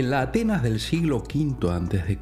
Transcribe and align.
En 0.00 0.08
la 0.08 0.22
Atenas 0.22 0.62
del 0.62 0.80
siglo 0.80 1.18
V 1.18 1.70
a.C., 1.70 2.18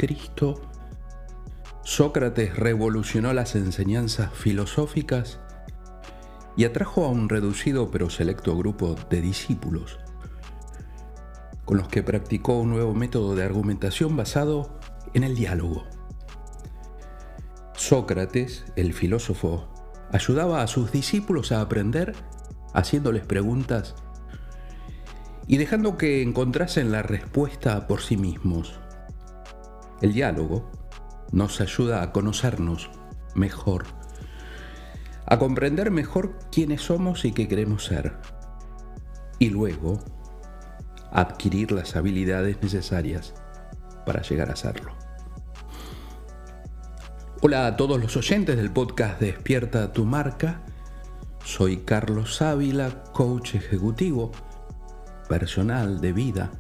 Sócrates 1.85 2.57
revolucionó 2.57 3.33
las 3.33 3.55
enseñanzas 3.55 4.33
filosóficas 4.35 5.39
y 6.57 6.65
atrajo 6.65 7.05
a 7.05 7.09
un 7.11 7.29
reducido 7.29 7.93
pero 7.93 8.11
selecto 8.11 8.57
grupo 8.57 8.97
de 9.11 9.21
discípulos, 9.21 10.01
con 11.65 11.77
los 11.77 11.87
que 11.87 12.03
practicó 12.03 12.59
un 12.59 12.71
nuevo 12.71 12.95
método 12.95 13.37
de 13.37 13.45
argumentación 13.45 14.17
basado 14.17 14.81
en 15.15 15.23
el 15.23 15.37
diálogo. 15.37 15.85
Sócrates, 17.77 18.65
el 18.75 18.93
filósofo, 18.93 19.69
ayudaba 20.11 20.63
a 20.63 20.67
sus 20.67 20.91
discípulos 20.91 21.53
a 21.53 21.61
aprender 21.61 22.17
haciéndoles 22.75 23.25
preguntas 23.25 23.95
y 25.49 25.57
dejando 25.57 25.97
que 25.97 26.23
encontrasen 26.23 26.93
la 26.93 27.03
respuesta 27.03 27.87
por 27.87 28.03
sí 28.03 28.19
mismos. 28.19 28.79
El 30.03 30.13
diálogo 30.13 30.71
nos 31.33 31.63
ayuda 31.63 32.03
a 32.03 32.13
conocernos 32.13 32.91
mejor, 33.35 33.87
a 35.25 35.39
comprender 35.39 35.91
mejor 35.91 36.39
quiénes 36.53 36.83
somos 36.83 37.25
y 37.25 37.33
qué 37.33 37.49
queremos 37.49 37.87
ser, 37.87 38.17
y 39.39 39.49
luego 39.49 39.99
adquirir 41.11 41.73
las 41.73 41.97
habilidades 41.97 42.63
necesarias 42.63 43.33
para 44.05 44.21
llegar 44.21 44.51
a 44.51 44.57
serlo. 44.57 44.93
Hola 47.41 47.67
a 47.67 47.77
todos 47.77 47.99
los 47.99 48.17
oyentes 48.19 48.57
del 48.57 48.71
podcast 48.71 49.19
Despierta 49.19 49.93
tu 49.95 50.05
marca. 50.05 50.63
Soy 51.43 51.79
Carlos 51.79 52.43
Ávila, 52.43 53.05
coach 53.15 53.55
ejecutivo 53.55 54.33
personal, 55.29 56.01
de 56.01 56.13
vida, 56.13 56.51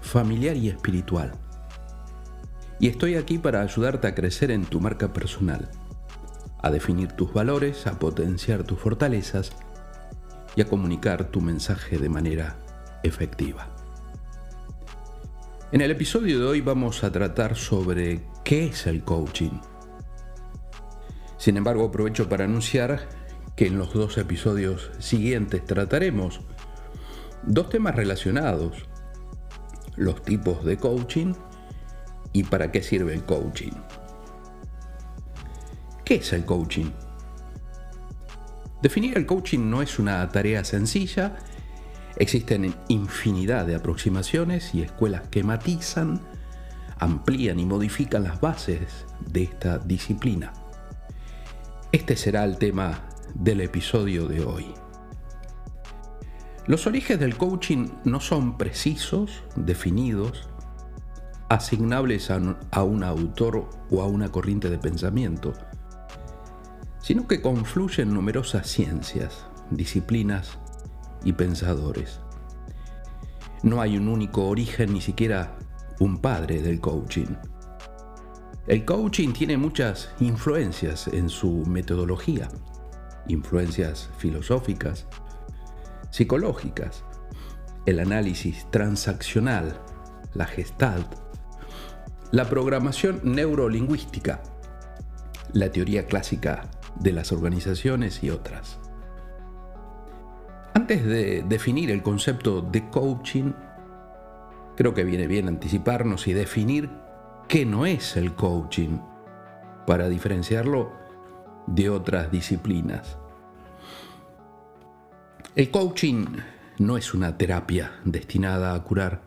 familiar 0.00 0.56
y 0.56 0.68
espiritual. 0.68 1.32
Y 2.78 2.88
estoy 2.88 3.14
aquí 3.14 3.38
para 3.38 3.62
ayudarte 3.62 4.06
a 4.08 4.14
crecer 4.14 4.50
en 4.50 4.64
tu 4.64 4.80
marca 4.80 5.12
personal, 5.12 5.70
a 6.62 6.70
definir 6.70 7.12
tus 7.12 7.32
valores, 7.32 7.86
a 7.86 7.98
potenciar 7.98 8.64
tus 8.64 8.78
fortalezas 8.78 9.52
y 10.54 10.60
a 10.60 10.66
comunicar 10.66 11.24
tu 11.30 11.40
mensaje 11.40 11.98
de 11.98 12.08
manera 12.08 12.58
efectiva. 13.02 13.68
En 15.72 15.80
el 15.80 15.90
episodio 15.90 16.38
de 16.38 16.46
hoy 16.46 16.60
vamos 16.60 17.02
a 17.02 17.10
tratar 17.10 17.56
sobre 17.56 18.22
qué 18.44 18.66
es 18.66 18.86
el 18.86 19.02
coaching. 19.02 19.60
Sin 21.38 21.56
embargo, 21.56 21.86
aprovecho 21.86 22.28
para 22.28 22.44
anunciar 22.44 23.08
que 23.56 23.66
en 23.66 23.78
los 23.78 23.92
dos 23.92 24.18
episodios 24.18 24.90
siguientes 24.98 25.64
trataremos 25.64 26.40
dos 27.44 27.68
temas 27.68 27.94
relacionados, 27.94 28.86
los 29.96 30.22
tipos 30.22 30.64
de 30.64 30.76
coaching 30.76 31.34
y 32.32 32.44
para 32.44 32.70
qué 32.70 32.82
sirve 32.82 33.14
el 33.14 33.24
coaching. 33.24 33.72
¿Qué 36.04 36.16
es 36.16 36.32
el 36.32 36.44
coaching? 36.44 36.90
Definir 38.82 39.16
el 39.16 39.26
coaching 39.26 39.70
no 39.70 39.82
es 39.82 39.98
una 39.98 40.28
tarea 40.28 40.62
sencilla, 40.62 41.36
existen 42.16 42.74
infinidad 42.88 43.66
de 43.66 43.74
aproximaciones 43.74 44.74
y 44.74 44.82
escuelas 44.82 45.28
que 45.28 45.42
matizan, 45.42 46.20
amplían 46.98 47.58
y 47.58 47.66
modifican 47.66 48.22
las 48.22 48.40
bases 48.40 49.06
de 49.26 49.44
esta 49.44 49.78
disciplina. 49.78 50.52
Este 51.90 52.16
será 52.16 52.44
el 52.44 52.58
tema 52.58 53.08
del 53.34 53.60
episodio 53.62 54.28
de 54.28 54.44
hoy. 54.44 54.85
Los 56.66 56.88
orígenes 56.88 57.20
del 57.20 57.36
coaching 57.36 57.88
no 58.04 58.18
son 58.18 58.58
precisos, 58.58 59.44
definidos, 59.54 60.48
asignables 61.48 62.28
a 62.30 62.82
un 62.82 63.04
autor 63.04 63.70
o 63.88 64.02
a 64.02 64.06
una 64.06 64.30
corriente 64.32 64.68
de 64.68 64.78
pensamiento, 64.78 65.52
sino 67.00 67.28
que 67.28 67.40
confluyen 67.40 68.12
numerosas 68.12 68.66
ciencias, 68.66 69.46
disciplinas 69.70 70.58
y 71.22 71.34
pensadores. 71.34 72.18
No 73.62 73.80
hay 73.80 73.96
un 73.96 74.08
único 74.08 74.48
origen, 74.48 74.92
ni 74.92 75.00
siquiera 75.00 75.56
un 76.00 76.18
padre 76.18 76.62
del 76.62 76.80
coaching. 76.80 77.36
El 78.66 78.84
coaching 78.84 79.32
tiene 79.32 79.56
muchas 79.56 80.10
influencias 80.18 81.06
en 81.06 81.28
su 81.28 81.64
metodología, 81.64 82.48
influencias 83.28 84.10
filosóficas, 84.18 85.06
psicológicas, 86.16 87.04
el 87.84 88.00
análisis 88.00 88.66
transaccional, 88.70 89.78
la 90.32 90.46
gestalt, 90.46 91.06
la 92.30 92.48
programación 92.48 93.20
neurolingüística, 93.22 94.40
la 95.52 95.70
teoría 95.70 96.06
clásica 96.06 96.70
de 96.98 97.12
las 97.12 97.32
organizaciones 97.32 98.24
y 98.24 98.30
otras. 98.30 98.78
Antes 100.72 101.04
de 101.04 101.44
definir 101.46 101.90
el 101.90 102.02
concepto 102.02 102.62
de 102.62 102.88
coaching, 102.88 103.52
creo 104.74 104.94
que 104.94 105.04
viene 105.04 105.26
bien 105.26 105.48
anticiparnos 105.48 106.28
y 106.28 106.32
definir 106.32 106.88
qué 107.46 107.66
no 107.66 107.84
es 107.84 108.16
el 108.16 108.34
coaching 108.34 109.00
para 109.86 110.08
diferenciarlo 110.08 110.92
de 111.66 111.90
otras 111.90 112.30
disciplinas. 112.30 113.18
El 115.56 115.70
coaching 115.70 116.26
no 116.80 116.98
es 116.98 117.14
una 117.14 117.38
terapia 117.38 117.98
destinada 118.04 118.74
a 118.74 118.84
curar 118.84 119.22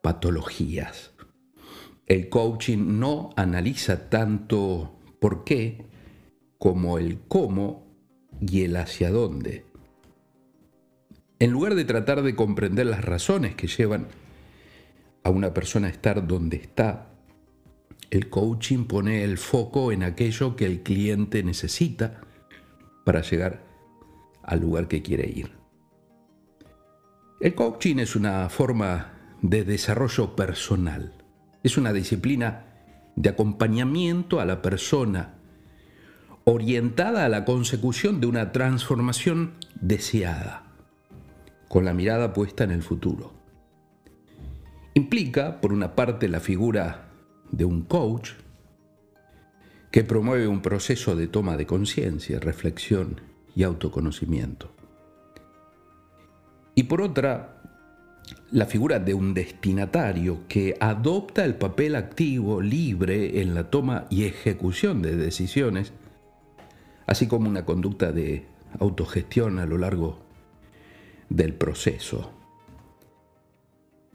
patologías. 0.00 1.10
El 2.06 2.28
coaching 2.28 3.00
no 3.00 3.30
analiza 3.34 4.08
tanto 4.08 4.96
por 5.20 5.42
qué 5.42 5.86
como 6.56 6.98
el 6.98 7.18
cómo 7.26 7.84
y 8.40 8.62
el 8.62 8.76
hacia 8.76 9.10
dónde. 9.10 9.66
En 11.40 11.50
lugar 11.50 11.74
de 11.74 11.84
tratar 11.84 12.22
de 12.22 12.36
comprender 12.36 12.86
las 12.86 13.04
razones 13.04 13.56
que 13.56 13.66
llevan 13.66 14.06
a 15.24 15.30
una 15.30 15.52
persona 15.52 15.88
a 15.88 15.90
estar 15.90 16.28
donde 16.28 16.58
está, 16.58 17.10
el 18.10 18.30
coaching 18.30 18.84
pone 18.84 19.24
el 19.24 19.38
foco 19.38 19.90
en 19.90 20.04
aquello 20.04 20.54
que 20.54 20.66
el 20.66 20.84
cliente 20.84 21.42
necesita 21.42 22.20
para 23.04 23.22
llegar 23.22 23.73
al 24.46 24.60
lugar 24.60 24.88
que 24.88 25.02
quiere 25.02 25.28
ir. 25.28 25.50
El 27.40 27.54
coaching 27.54 27.98
es 27.98 28.16
una 28.16 28.48
forma 28.48 29.12
de 29.42 29.64
desarrollo 29.64 30.34
personal. 30.34 31.12
Es 31.62 31.76
una 31.76 31.92
disciplina 31.92 32.64
de 33.16 33.28
acompañamiento 33.28 34.40
a 34.40 34.44
la 34.44 34.62
persona 34.62 35.34
orientada 36.44 37.24
a 37.24 37.28
la 37.28 37.44
consecución 37.44 38.20
de 38.20 38.26
una 38.26 38.52
transformación 38.52 39.54
deseada, 39.80 40.64
con 41.68 41.84
la 41.84 41.94
mirada 41.94 42.32
puesta 42.32 42.64
en 42.64 42.70
el 42.70 42.82
futuro. 42.82 43.32
Implica, 44.94 45.60
por 45.60 45.72
una 45.72 45.94
parte, 45.94 46.28
la 46.28 46.40
figura 46.40 47.08
de 47.50 47.64
un 47.64 47.82
coach 47.82 48.30
que 49.90 50.04
promueve 50.04 50.48
un 50.48 50.60
proceso 50.60 51.16
de 51.16 51.26
toma 51.26 51.56
de 51.56 51.66
conciencia, 51.66 52.40
reflexión 52.40 53.20
y 53.54 53.62
autoconocimiento. 53.62 54.70
Y 56.74 56.84
por 56.84 57.02
otra, 57.02 57.62
la 58.50 58.66
figura 58.66 58.98
de 58.98 59.14
un 59.14 59.34
destinatario 59.34 60.40
que 60.48 60.76
adopta 60.80 61.44
el 61.44 61.54
papel 61.54 61.94
activo, 61.96 62.60
libre 62.60 63.40
en 63.40 63.54
la 63.54 63.70
toma 63.70 64.06
y 64.10 64.24
ejecución 64.24 65.02
de 65.02 65.16
decisiones, 65.16 65.92
así 67.06 67.26
como 67.26 67.48
una 67.48 67.64
conducta 67.64 68.12
de 68.12 68.46
autogestión 68.78 69.58
a 69.58 69.66
lo 69.66 69.78
largo 69.78 70.18
del 71.28 71.54
proceso. 71.54 72.32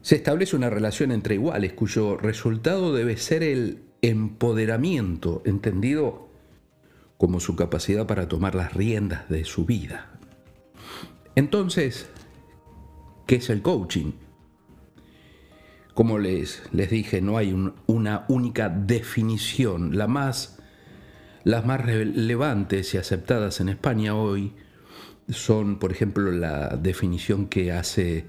Se 0.02 0.16
establece 0.16 0.56
una 0.56 0.70
relación 0.70 1.12
entre 1.12 1.34
iguales 1.34 1.74
cuyo 1.74 2.16
resultado 2.16 2.94
debe 2.94 3.16
ser 3.16 3.42
el 3.42 3.82
empoderamiento, 4.00 5.42
entendido 5.44 6.29
como 7.20 7.38
su 7.38 7.54
capacidad 7.54 8.06
para 8.06 8.28
tomar 8.28 8.54
las 8.54 8.72
riendas 8.72 9.28
de 9.28 9.44
su 9.44 9.66
vida. 9.66 10.08
Entonces, 11.34 12.08
¿qué 13.26 13.36
es 13.36 13.50
el 13.50 13.60
coaching? 13.60 14.12
Como 15.92 16.18
les, 16.18 16.62
les 16.72 16.88
dije, 16.88 17.20
no 17.20 17.36
hay 17.36 17.54
una 17.86 18.24
única 18.28 18.70
definición. 18.70 19.98
La 19.98 20.06
más, 20.06 20.60
las 21.44 21.66
más 21.66 21.84
relevantes 21.84 22.94
y 22.94 22.96
aceptadas 22.96 23.60
en 23.60 23.68
España 23.68 24.14
hoy 24.14 24.54
son, 25.28 25.78
por 25.78 25.92
ejemplo, 25.92 26.32
la 26.32 26.68
definición 26.68 27.48
que 27.48 27.70
hace 27.70 28.24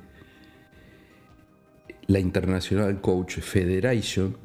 la 2.08 2.20
International 2.20 3.00
Coach 3.00 3.40
Federation 3.40 4.36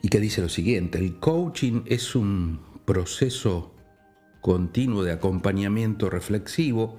y 0.00 0.08
que 0.08 0.18
dice 0.18 0.40
lo 0.40 0.48
siguiente, 0.48 0.96
el 0.96 1.18
coaching 1.18 1.82
es 1.84 2.14
un 2.14 2.75
proceso 2.86 3.74
continuo 4.40 5.02
de 5.02 5.12
acompañamiento 5.12 6.08
reflexivo 6.08 6.98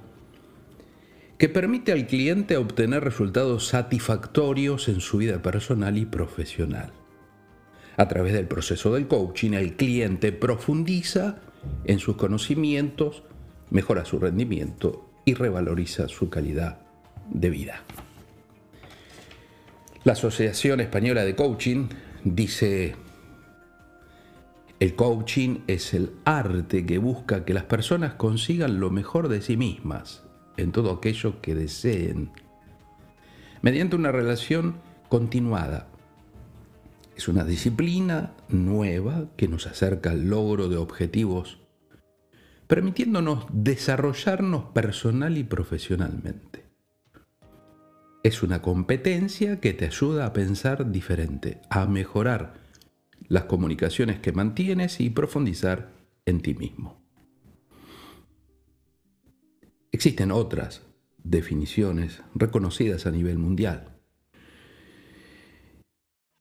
que 1.38 1.48
permite 1.48 1.92
al 1.92 2.06
cliente 2.06 2.56
obtener 2.56 3.02
resultados 3.02 3.68
satisfactorios 3.68 4.88
en 4.88 5.00
su 5.00 5.18
vida 5.18 5.40
personal 5.40 5.96
y 5.96 6.04
profesional. 6.04 6.92
A 7.96 8.06
través 8.06 8.32
del 8.32 8.46
proceso 8.46 8.92
del 8.94 9.08
coaching, 9.08 9.52
el 9.52 9.74
cliente 9.76 10.30
profundiza 10.30 11.40
en 11.84 11.98
sus 11.98 12.16
conocimientos, 12.16 13.22
mejora 13.70 14.04
su 14.04 14.18
rendimiento 14.18 15.08
y 15.24 15.34
revaloriza 15.34 16.08
su 16.08 16.28
calidad 16.28 16.80
de 17.30 17.50
vida. 17.50 17.82
La 20.04 20.12
Asociación 20.12 20.80
Española 20.80 21.24
de 21.24 21.34
Coaching 21.34 21.88
dice, 22.24 22.94
el 24.80 24.94
coaching 24.94 25.60
es 25.66 25.92
el 25.92 26.12
arte 26.24 26.86
que 26.86 26.98
busca 26.98 27.44
que 27.44 27.52
las 27.52 27.64
personas 27.64 28.14
consigan 28.14 28.78
lo 28.78 28.90
mejor 28.90 29.28
de 29.28 29.42
sí 29.42 29.56
mismas 29.56 30.22
en 30.56 30.70
todo 30.70 30.92
aquello 30.92 31.40
que 31.40 31.54
deseen, 31.54 32.30
mediante 33.60 33.96
una 33.96 34.12
relación 34.12 34.76
continuada. 35.08 35.88
Es 37.16 37.26
una 37.26 37.44
disciplina 37.44 38.34
nueva 38.48 39.26
que 39.36 39.48
nos 39.48 39.66
acerca 39.66 40.10
al 40.10 40.28
logro 40.28 40.68
de 40.68 40.76
objetivos, 40.76 41.58
permitiéndonos 42.68 43.46
desarrollarnos 43.52 44.66
personal 44.66 45.38
y 45.38 45.44
profesionalmente. 45.44 46.66
Es 48.22 48.42
una 48.42 48.62
competencia 48.62 49.58
que 49.60 49.72
te 49.72 49.86
ayuda 49.86 50.26
a 50.26 50.32
pensar 50.32 50.92
diferente, 50.92 51.60
a 51.70 51.86
mejorar 51.86 52.57
las 53.28 53.44
comunicaciones 53.44 54.18
que 54.20 54.32
mantienes 54.32 55.00
y 55.00 55.10
profundizar 55.10 55.92
en 56.26 56.40
ti 56.40 56.54
mismo. 56.54 57.00
Existen 59.92 60.30
otras 60.32 60.82
definiciones 61.22 62.22
reconocidas 62.34 63.06
a 63.06 63.10
nivel 63.10 63.38
mundial. 63.38 63.94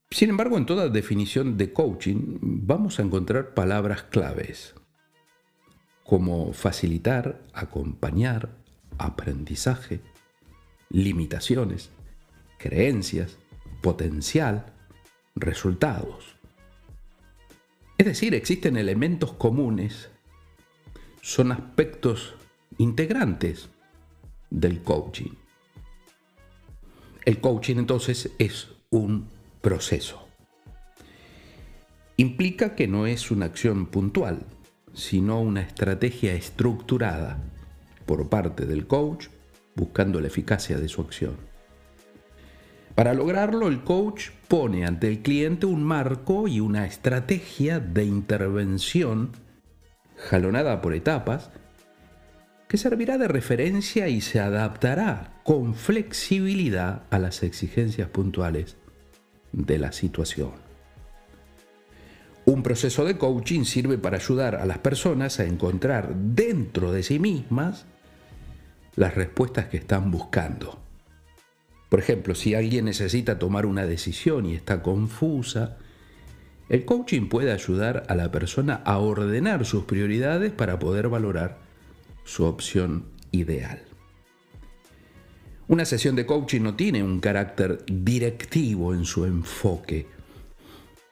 Sin 0.10 0.30
embargo, 0.30 0.58
en 0.58 0.66
toda 0.66 0.90
definición 0.90 1.58
de 1.58 1.74
coaching 1.74 2.38
vamos 2.42 3.00
a 3.00 3.04
encontrar 3.04 3.54
palabras 3.54 4.04
claves 4.04 4.74
como 6.04 6.54
facilitar, 6.54 7.44
acompañar, 7.54 8.56
aprendizaje, 8.98 10.00
limitaciones, 10.90 11.90
creencias, 12.58 13.38
potencial, 13.82 14.74
resultados. 15.36 16.37
Es 17.98 18.06
decir, 18.06 18.36
existen 18.36 18.78
elementos 18.78 19.34
comunes, 19.34 20.10
son 21.22 21.52
aspectos 21.52 22.36
integrantes 22.78 23.70
del 24.52 24.84
coaching. 24.84 25.32
El 27.26 27.42
coaching 27.42 27.78
entonces 27.78 28.30
es 28.38 28.68
un 28.92 29.28
proceso. 29.62 30.28
Implica 32.18 32.76
que 32.76 32.88
no 32.88 33.08
es 33.08 33.32
una 33.32 33.48
acción 33.48 33.88
puntual, 33.88 34.46
sino 34.94 35.42
una 35.42 35.62
estrategia 35.62 36.34
estructurada 36.34 37.40
por 38.06 38.30
parte 38.30 38.66
del 38.66 38.86
coach 38.86 39.28
buscando 39.76 40.22
la 40.22 40.28
eficacia 40.28 40.78
de 40.78 40.88
su 40.88 41.02
acción. 41.02 41.47
Para 42.98 43.14
lograrlo, 43.14 43.68
el 43.68 43.84
coach 43.84 44.32
pone 44.48 44.84
ante 44.84 45.08
el 45.08 45.22
cliente 45.22 45.68
un 45.68 45.84
marco 45.84 46.48
y 46.48 46.60
una 46.60 46.88
estrategia 46.88 47.80
de 47.80 48.06
intervención 48.06 49.34
jalonada 50.16 50.82
por 50.82 50.96
etapas 50.96 51.52
que 52.68 52.78
servirá 52.78 53.20
de 53.20 53.28
referencia 53.28 54.08
y 54.08 54.20
se 54.20 54.40
adaptará 54.40 55.40
con 55.44 55.76
flexibilidad 55.76 57.04
a 57.12 57.20
las 57.20 57.44
exigencias 57.44 58.10
puntuales 58.10 58.78
de 59.52 59.78
la 59.78 59.92
situación. 59.92 60.54
Un 62.46 62.64
proceso 62.64 63.06
de 63.06 63.20
coaching 63.20 63.66
sirve 63.66 64.00
para 64.00 64.18
ayudar 64.18 64.56
a 64.56 64.66
las 64.66 64.80
personas 64.80 65.40
a 65.40 65.46
encontrar 65.46 66.16
dentro 66.16 66.92
de 66.92 67.04
sí 67.04 67.20
mismas 67.20 67.86
las 68.96 69.14
respuestas 69.14 69.68
que 69.68 69.78
están 69.78 70.10
buscando. 70.10 70.87
Por 71.90 72.00
ejemplo, 72.00 72.36
si 72.36 72.54
alguien 72.54 72.86
necesita 72.86 73.40
tomar 73.40 73.66
una 73.66 73.86
decisión 73.86 74.46
y 74.46 74.56
está 74.56 74.82
confusa, 74.82 75.78
el 76.70 76.84
coaching 76.84 77.30
puede 77.30 77.54
ayudar 77.54 78.04
a 78.10 78.16
la 78.16 78.30
persona 78.32 78.82
a 78.86 78.98
ordenar 78.98 79.66
sus 79.66 79.86
prioridades 79.86 80.52
para 80.52 80.80
poder 80.80 81.08
valorar 81.08 81.60
su 82.26 82.44
opción 82.44 83.06
ideal. 83.32 83.82
Una 85.70 85.86
sesión 85.86 86.16
de 86.16 86.26
coaching 86.26 86.62
no 86.62 86.76
tiene 86.76 87.04
un 87.04 87.20
carácter 87.20 87.84
directivo 87.86 88.94
en 88.94 89.06
su 89.06 89.26
enfoque, 89.26 90.08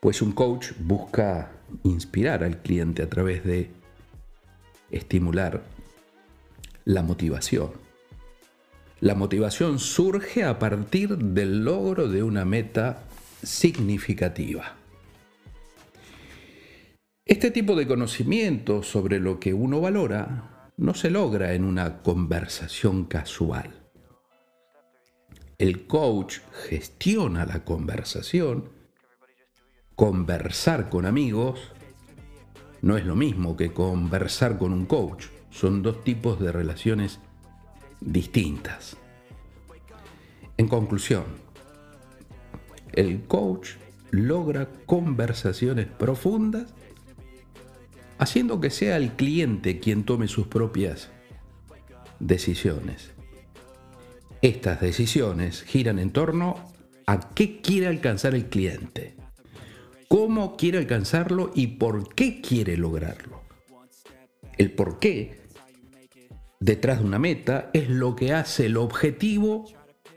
pues 0.02 0.22
un 0.22 0.34
coach 0.34 0.72
busca 0.80 1.52
inspirar 1.84 2.44
al 2.44 2.62
cliente 2.62 3.02
a 3.02 3.10
través 3.10 3.44
de 3.44 3.72
estimular 4.92 5.64
la 6.84 7.02
motivación. 7.02 7.85
La 9.02 9.14
motivación 9.14 9.80
surge 9.80 10.46
a 10.46 10.58
partir 10.58 11.18
del 11.18 11.66
logro 11.66 12.08
de 12.08 12.24
una 12.24 12.46
meta 12.46 13.04
significativa. 13.44 14.78
Este 17.26 17.52
tipo 17.52 17.76
de 17.76 17.88
conocimiento 17.88 18.84
sobre 18.84 19.20
lo 19.20 19.40
que 19.40 19.54
uno 19.54 19.82
valora 19.82 20.72
no 20.78 20.94
se 20.94 21.10
logra 21.10 21.54
en 21.54 21.66
una 21.66 22.02
conversación 22.04 23.06
casual. 23.06 23.86
El 25.58 25.88
coach 25.88 26.40
gestiona 26.68 27.46
la 27.46 27.66
conversación. 27.66 28.70
Conversar 29.96 30.90
con 30.90 31.06
amigos 31.06 31.72
no 32.82 32.98
es 32.98 33.06
lo 33.06 33.16
mismo 33.16 33.58
que 33.58 33.74
conversar 33.74 34.58
con 34.58 34.72
un 34.72 34.86
coach. 34.86 35.26
Son 35.50 35.82
dos 35.82 36.04
tipos 36.04 36.40
de 36.40 36.52
relaciones 36.52 37.20
distintas. 38.06 38.98
En 40.58 40.68
conclusión, 40.68 41.26
el 42.94 43.24
coach 43.24 43.72
logra 44.12 44.70
conversaciones 44.86 45.88
profundas 45.88 46.74
haciendo 48.18 48.62
que 48.62 48.70
sea 48.70 48.96
el 48.96 49.14
cliente 49.14 49.80
quien 49.80 50.06
tome 50.06 50.28
sus 50.30 50.48
propias 50.48 51.10
decisiones. 52.20 53.12
Estas 54.42 54.80
decisiones 54.80 55.64
giran 55.64 56.00
en 56.00 56.12
torno 56.12 56.72
a 57.08 57.20
qué 57.34 57.60
quiere 57.62 57.88
alcanzar 57.88 58.36
el 58.36 58.46
cliente, 58.46 59.16
cómo 60.08 60.56
quiere 60.56 60.78
alcanzarlo 60.78 61.52
y 61.54 61.68
por 61.68 62.14
qué 62.16 62.40
quiere 62.42 62.78
lograrlo. 62.78 63.42
El 64.58 64.72
por 64.72 65.00
qué 65.00 65.45
detrás 66.60 67.00
de 67.00 67.06
una 67.06 67.20
meta 67.20 67.70
es 67.74 67.90
lo 67.90 68.16
que 68.16 68.34
hace 68.34 68.68
el 68.68 68.78
objetivo, 68.78 69.66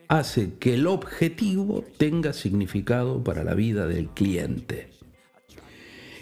hace 0.09 0.55
que 0.59 0.75
el 0.75 0.87
objetivo 0.87 1.85
tenga 1.97 2.33
significado 2.33 3.23
para 3.23 3.45
la 3.45 3.55
vida 3.55 3.87
del 3.87 4.09
cliente. 4.09 4.91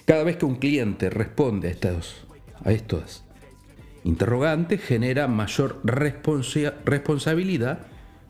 Cada 0.04 0.22
vez 0.22 0.36
que 0.36 0.44
un 0.44 0.56
cliente 0.56 1.10
responde 1.10 1.68
a 1.68 1.70
estos, 1.72 2.26
a 2.64 2.72
estos 2.72 3.24
interrogantes, 4.04 4.80
genera 4.80 5.26
mayor 5.26 5.80
responsabilidad 5.84 7.86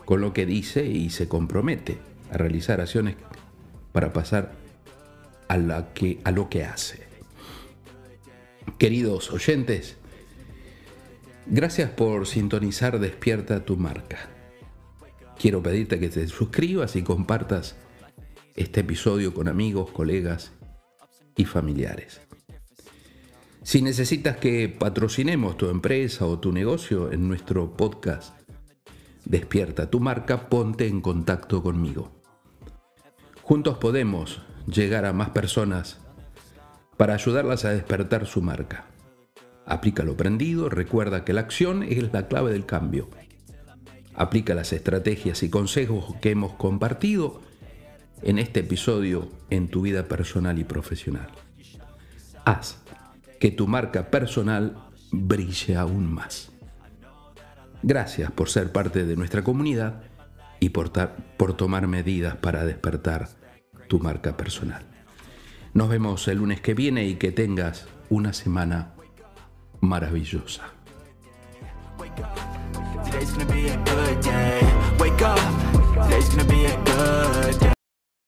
con 0.06 0.20
lo 0.20 0.32
que 0.32 0.46
dice 0.46 0.86
y 0.86 1.10
se 1.10 1.28
compromete 1.28 1.98
a 2.30 2.38
realizar 2.38 2.80
acciones 2.80 3.16
para 3.92 4.12
pasar 4.12 4.52
a, 5.48 5.86
que, 5.92 6.20
a 6.24 6.30
lo 6.30 6.48
que 6.48 6.64
hace. 6.64 7.04
Queridos 8.78 9.30
oyentes, 9.30 9.96
gracias 11.46 11.90
por 11.90 12.26
sintonizar 12.26 12.98
Despierta 12.98 13.64
tu 13.64 13.76
marca. 13.76 14.30
Quiero 15.38 15.62
pedirte 15.62 15.98
que 15.98 16.08
te 16.08 16.26
suscribas 16.28 16.96
y 16.96 17.02
compartas 17.02 17.76
este 18.54 18.80
episodio 18.80 19.34
con 19.34 19.48
amigos, 19.48 19.90
colegas 19.90 20.52
y 21.36 21.44
familiares. 21.44 22.20
Si 23.62 23.82
necesitas 23.82 24.36
que 24.36 24.68
patrocinemos 24.68 25.56
tu 25.56 25.68
empresa 25.68 26.24
o 26.26 26.38
tu 26.38 26.52
negocio 26.52 27.12
en 27.12 27.28
nuestro 27.28 27.76
podcast 27.76 28.36
Despierta 29.26 29.90
tu 29.90 29.98
marca, 29.98 30.48
ponte 30.48 30.86
en 30.86 31.00
contacto 31.00 31.60
conmigo. 31.60 32.12
Juntos 33.42 33.76
podemos 33.78 34.40
llegar 34.68 35.04
a 35.04 35.12
más 35.12 35.30
personas 35.30 35.98
para 36.96 37.14
ayudarlas 37.14 37.64
a 37.64 37.70
despertar 37.70 38.26
su 38.26 38.40
marca. 38.40 38.86
Aplica 39.66 40.04
lo 40.04 40.12
aprendido, 40.12 40.68
recuerda 40.68 41.24
que 41.24 41.32
la 41.32 41.40
acción 41.40 41.82
es 41.82 42.12
la 42.12 42.28
clave 42.28 42.52
del 42.52 42.66
cambio. 42.66 43.08
Aplica 44.14 44.54
las 44.54 44.72
estrategias 44.72 45.42
y 45.42 45.50
consejos 45.50 46.14
que 46.20 46.30
hemos 46.30 46.54
compartido 46.54 47.42
en 48.22 48.38
este 48.38 48.60
episodio 48.60 49.28
en 49.50 49.68
tu 49.68 49.82
vida 49.82 50.04
personal 50.04 50.58
y 50.58 50.64
profesional. 50.64 51.28
Haz 52.44 52.78
que 53.40 53.50
tu 53.50 53.66
marca 53.66 54.08
personal 54.08 54.76
brille 55.10 55.76
aún 55.76 56.12
más. 56.12 56.52
Gracias 57.82 58.30
por 58.30 58.48
ser 58.48 58.72
parte 58.72 59.04
de 59.04 59.16
nuestra 59.16 59.42
comunidad 59.42 60.02
y 60.60 60.70
por, 60.70 60.92
por 61.36 61.54
tomar 61.54 61.88
medidas 61.88 62.36
para 62.36 62.64
despertar 62.64 63.28
tu 63.88 63.98
marca 63.98 64.36
personal. 64.36 64.86
Nos 65.74 65.88
vemos 65.88 66.26
el 66.28 66.38
lunes 66.38 66.60
que 66.60 66.74
viene 66.74 67.06
y 67.06 67.16
que 67.16 67.32
tengas 67.32 67.86
una 68.08 68.32
semana 68.32 68.95
maravillosa. 69.80 70.62